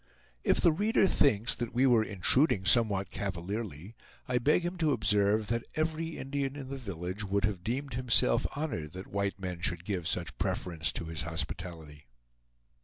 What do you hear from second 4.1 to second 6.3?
I beg him to observe that every